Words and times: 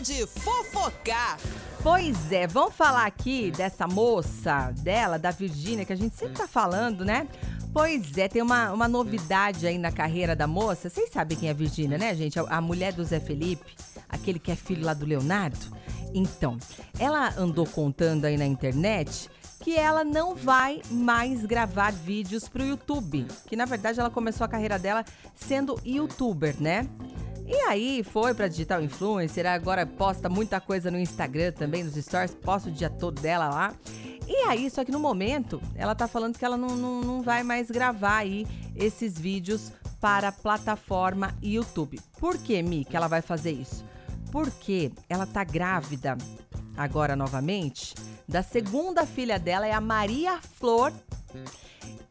de 0.00 0.26
fofocar. 0.26 1.38
Pois 1.82 2.32
é, 2.32 2.46
vamos 2.46 2.74
falar 2.74 3.06
aqui 3.06 3.50
dessa 3.50 3.86
moça, 3.86 4.72
dela, 4.80 5.18
da 5.18 5.30
Virgínia, 5.30 5.84
que 5.84 5.92
a 5.92 5.96
gente 5.96 6.16
sempre 6.16 6.36
tá 6.36 6.46
falando, 6.46 7.04
né? 7.04 7.28
Pois 7.72 8.16
é, 8.16 8.28
tem 8.28 8.42
uma, 8.42 8.72
uma 8.72 8.88
novidade 8.88 9.66
aí 9.66 9.78
na 9.78 9.92
carreira 9.92 10.34
da 10.34 10.46
moça. 10.46 10.88
Vocês 10.88 11.10
sabem 11.10 11.36
quem 11.36 11.48
é 11.48 11.52
a 11.52 11.54
Virgínia, 11.54 11.98
né, 11.98 12.14
gente? 12.14 12.38
A, 12.38 12.42
a 12.42 12.60
mulher 12.60 12.92
do 12.92 13.04
Zé 13.04 13.20
Felipe, 13.20 13.76
aquele 14.08 14.38
que 14.38 14.50
é 14.50 14.56
filho 14.56 14.84
lá 14.84 14.94
do 14.94 15.06
Leonardo. 15.06 15.58
Então, 16.14 16.56
ela 16.98 17.32
andou 17.36 17.66
contando 17.66 18.24
aí 18.24 18.36
na 18.36 18.46
internet 18.46 19.30
que 19.60 19.76
ela 19.76 20.04
não 20.04 20.34
vai 20.34 20.80
mais 20.90 21.44
gravar 21.44 21.92
vídeos 21.92 22.48
pro 22.48 22.64
YouTube. 22.64 23.26
Que 23.46 23.56
na 23.56 23.64
verdade 23.64 24.00
ela 24.00 24.10
começou 24.10 24.44
a 24.44 24.48
carreira 24.48 24.78
dela 24.78 25.04
sendo 25.34 25.78
youtuber, 25.84 26.54
né? 26.60 26.88
E 27.48 27.54
aí 27.62 28.04
foi 28.04 28.34
pra 28.34 28.46
digital 28.46 28.82
influencer, 28.82 29.46
agora 29.46 29.86
posta 29.86 30.28
muita 30.28 30.60
coisa 30.60 30.90
no 30.90 30.98
Instagram 30.98 31.50
também, 31.52 31.82
nos 31.82 31.94
stories, 31.94 32.34
posta 32.34 32.68
o 32.68 32.72
dia 32.72 32.90
todo 32.90 33.22
dela 33.22 33.48
lá. 33.48 33.74
E 34.26 34.36
aí, 34.46 34.68
só 34.68 34.84
que 34.84 34.92
no 34.92 35.00
momento, 35.00 35.58
ela 35.74 35.94
tá 35.94 36.06
falando 36.06 36.38
que 36.38 36.44
ela 36.44 36.58
não, 36.58 36.76
não, 36.76 37.00
não 37.00 37.22
vai 37.22 37.42
mais 37.42 37.70
gravar 37.70 38.18
aí 38.18 38.46
esses 38.76 39.18
vídeos 39.18 39.72
para 39.98 40.28
a 40.28 40.32
plataforma 40.32 41.34
YouTube. 41.42 41.98
Por 42.20 42.36
que, 42.36 42.62
Mi, 42.62 42.84
que 42.84 42.94
ela 42.94 43.08
vai 43.08 43.22
fazer 43.22 43.52
isso? 43.52 43.82
Porque 44.30 44.92
ela 45.08 45.26
tá 45.26 45.42
grávida 45.42 46.18
agora 46.76 47.16
novamente 47.16 47.94
da 48.28 48.42
segunda 48.42 49.06
filha 49.06 49.38
dela, 49.38 49.66
é 49.66 49.72
a 49.72 49.80
Maria 49.80 50.38
Flor 50.42 50.92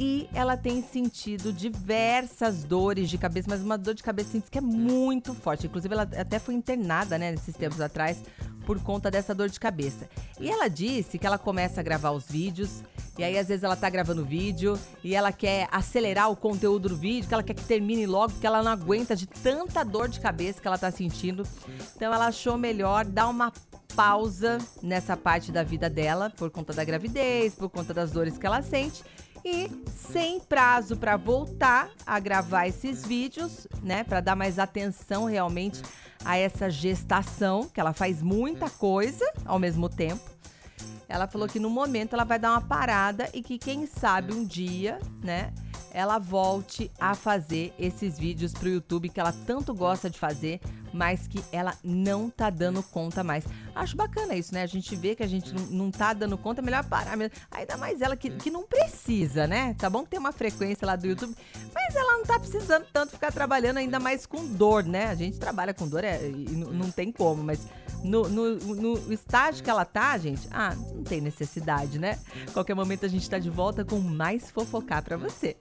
e 0.00 0.26
ela 0.32 0.56
tem 0.56 0.82
sentido 0.82 1.52
diversas 1.52 2.64
dores 2.64 3.10
de 3.10 3.18
cabeça, 3.18 3.46
mas 3.50 3.60
uma 3.60 3.76
dor 3.76 3.92
de 3.92 4.02
cabeça 4.02 4.30
assim, 4.30 4.40
que 4.40 4.56
é 4.56 4.60
muito 4.62 5.34
forte. 5.34 5.66
Inclusive, 5.66 5.92
ela 5.92 6.08
até 6.16 6.38
foi 6.38 6.54
internada, 6.54 7.18
né, 7.18 7.32
nesses 7.32 7.54
tempos 7.54 7.82
atrás, 7.82 8.22
por 8.64 8.82
conta 8.82 9.10
dessa 9.10 9.34
dor 9.34 9.50
de 9.50 9.60
cabeça. 9.60 10.08
E 10.40 10.48
ela 10.48 10.68
disse 10.68 11.18
que 11.18 11.26
ela 11.26 11.36
começa 11.36 11.80
a 11.80 11.82
gravar 11.82 12.12
os 12.12 12.24
vídeos, 12.24 12.82
e 13.18 13.22
aí 13.22 13.36
às 13.36 13.48
vezes 13.48 13.62
ela 13.62 13.76
tá 13.76 13.90
gravando 13.90 14.24
vídeo 14.24 14.78
e 15.04 15.14
ela 15.14 15.32
quer 15.32 15.68
acelerar 15.70 16.30
o 16.30 16.36
conteúdo 16.36 16.88
do 16.88 16.96
vídeo, 16.96 17.28
que 17.28 17.34
ela 17.34 17.42
quer 17.42 17.52
que 17.52 17.64
termine 17.64 18.06
logo, 18.06 18.32
porque 18.32 18.46
ela 18.46 18.62
não 18.62 18.72
aguenta 18.72 19.14
de 19.14 19.26
tanta 19.26 19.84
dor 19.84 20.08
de 20.08 20.18
cabeça 20.18 20.62
que 20.62 20.66
ela 20.66 20.78
tá 20.78 20.90
sentindo. 20.90 21.46
Então 21.94 22.14
ela 22.14 22.28
achou 22.28 22.56
melhor 22.56 23.04
dar 23.04 23.28
uma 23.28 23.52
pausa 23.94 24.56
nessa 24.82 25.14
parte 25.14 25.52
da 25.52 25.62
vida 25.62 25.90
dela, 25.90 26.30
por 26.30 26.48
conta 26.48 26.72
da 26.72 26.84
gravidez, 26.84 27.54
por 27.54 27.68
conta 27.68 27.92
das 27.92 28.12
dores 28.12 28.38
que 28.38 28.46
ela 28.46 28.62
sente 28.62 29.04
e 29.44 29.70
sem 30.12 30.40
prazo 30.40 30.96
para 30.96 31.16
voltar 31.16 31.90
a 32.06 32.18
gravar 32.18 32.66
esses 32.66 33.04
vídeos, 33.04 33.66
né, 33.82 34.04
para 34.04 34.20
dar 34.20 34.36
mais 34.36 34.58
atenção 34.58 35.24
realmente 35.24 35.82
a 36.24 36.36
essa 36.36 36.68
gestação, 36.68 37.68
que 37.68 37.80
ela 37.80 37.92
faz 37.92 38.22
muita 38.22 38.68
coisa 38.68 39.24
ao 39.44 39.58
mesmo 39.58 39.88
tempo. 39.88 40.28
Ela 41.08 41.26
falou 41.26 41.48
que 41.48 41.58
no 41.58 41.70
momento 41.70 42.14
ela 42.14 42.24
vai 42.24 42.38
dar 42.38 42.52
uma 42.52 42.60
parada 42.60 43.28
e 43.34 43.42
que 43.42 43.58
quem 43.58 43.86
sabe 43.86 44.32
um 44.32 44.44
dia, 44.44 45.00
né, 45.22 45.52
ela 45.92 46.18
volte 46.18 46.90
a 46.98 47.14
fazer 47.14 47.74
esses 47.78 48.18
vídeos 48.18 48.52
pro 48.52 48.68
YouTube 48.68 49.08
que 49.08 49.20
ela 49.20 49.32
tanto 49.46 49.74
gosta 49.74 50.08
de 50.08 50.18
fazer, 50.18 50.60
mas 50.92 51.26
que 51.26 51.42
ela 51.52 51.74
não 51.82 52.28
tá 52.28 52.50
dando 52.50 52.82
conta 52.82 53.22
mais. 53.22 53.44
Acho 53.74 53.96
bacana 53.96 54.34
isso, 54.34 54.52
né? 54.52 54.62
A 54.62 54.66
gente 54.66 54.94
vê 54.96 55.14
que 55.14 55.22
a 55.22 55.26
gente 55.26 55.54
não, 55.54 55.66
não 55.66 55.90
tá 55.90 56.12
dando 56.12 56.36
conta, 56.36 56.60
é 56.60 56.64
melhor 56.64 56.84
parar 56.84 57.16
mesmo. 57.16 57.36
Ainda 57.50 57.76
mais 57.76 58.00
ela 58.00 58.16
que, 58.16 58.30
que 58.30 58.50
não 58.50 58.64
precisa, 58.64 59.46
né? 59.46 59.74
Tá 59.74 59.88
bom 59.88 60.02
que 60.04 60.10
tem 60.10 60.20
uma 60.20 60.32
frequência 60.32 60.86
lá 60.86 60.96
do 60.96 61.06
YouTube, 61.06 61.34
mas 61.74 61.79
ela 61.94 62.18
não 62.18 62.24
tá 62.24 62.38
precisando 62.38 62.86
tanto 62.92 63.12
ficar 63.12 63.32
trabalhando 63.32 63.78
ainda 63.78 63.98
mais 63.98 64.26
com 64.26 64.46
dor, 64.46 64.84
né? 64.84 65.06
A 65.06 65.14
gente 65.14 65.38
trabalha 65.38 65.74
com 65.74 65.88
dor 65.88 66.04
é, 66.04 66.20
e 66.28 66.50
não, 66.50 66.90
tem 66.90 67.10
como, 67.12 67.42
mas 67.42 67.60
no, 68.02 68.28
no, 68.28 68.56
no, 68.56 69.12
estágio 69.12 69.62
que 69.62 69.70
ela 69.70 69.84
tá, 69.84 70.16
gente, 70.18 70.48
ah, 70.50 70.74
não 70.74 71.04
tem 71.04 71.20
necessidade, 71.20 71.98
né? 71.98 72.18
Qualquer 72.52 72.74
momento 72.74 73.06
a 73.06 73.08
gente 73.08 73.28
tá 73.28 73.38
de 73.38 73.50
volta 73.50 73.84
com 73.84 73.98
mais 74.00 74.50
fofocar 74.50 75.02
para 75.02 75.16
você. 75.16 75.56